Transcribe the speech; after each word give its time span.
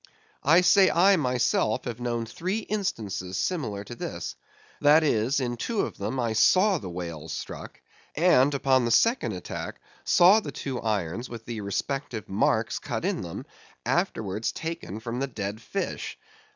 I 0.43 0.61
say 0.61 0.89
I, 0.89 1.15
myself, 1.15 1.85
have 1.85 1.99
known 1.99 2.25
three 2.25 2.57
instances 2.61 3.37
similar 3.37 3.83
to 3.83 3.93
this; 3.93 4.35
that 4.79 5.03
is 5.03 5.39
in 5.39 5.57
two 5.57 5.81
of 5.81 5.95
them 5.99 6.19
I 6.19 6.33
saw 6.33 6.79
the 6.79 6.89
whales 6.89 7.33
struck; 7.33 7.79
and, 8.15 8.51
upon 8.55 8.85
the 8.85 8.89
second 8.89 9.33
attack, 9.33 9.79
saw 10.03 10.39
the 10.39 10.51
two 10.51 10.81
irons 10.81 11.29
with 11.29 11.45
the 11.45 11.61
respective 11.61 12.27
marks 12.27 12.79
cut 12.79 13.05
in 13.05 13.21
them, 13.21 13.45
afterwards 13.85 14.51
taken 14.51 14.99
from 14.99 15.19
the 15.19 15.27
dead 15.27 15.61
fish. 15.61 16.17